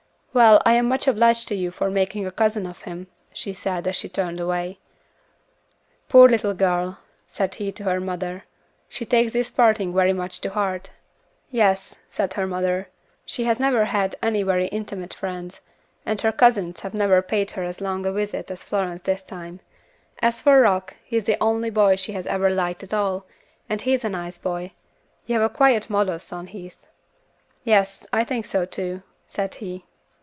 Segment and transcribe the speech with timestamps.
[0.33, 3.85] "Well, I am much obliged to you for making a cousin of him," she said,
[3.85, 4.79] as she turned away.
[6.07, 8.45] "Poor little girl," said he to her mother,
[8.87, 10.91] "she takes this parting very much to heart."
[11.49, 12.87] "Yes," said her mother,
[13.25, 15.59] "she has never had any very intimate friends,
[16.05, 19.23] and her cousins have never paid her as long a visit as Florence has this
[19.25, 19.59] time.
[20.21, 23.25] As for Rock, he is the only boy she has ever liked at all,
[23.67, 24.71] and he is a nice boy.
[25.25, 26.87] You have quite a model son, Heath."
[27.65, 29.83] "Yes, I think so too," said he.